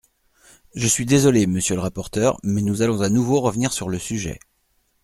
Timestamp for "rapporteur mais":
1.81-2.63